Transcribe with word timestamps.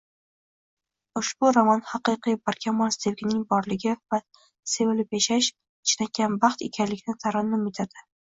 Ushbu 1.19 1.49
roman 1.57 1.83
haqiqiy, 1.89 2.37
barkamol 2.49 2.95
sevgining 2.95 3.43
borligi 3.53 3.93
va 4.15 4.21
sevilib 4.73 5.15
yashash– 5.19 5.53
chinakam 5.91 6.41
baxt 6.47 6.67
ekanligini 6.71 7.19
tarannum 7.27 7.71
etadi 7.75 8.05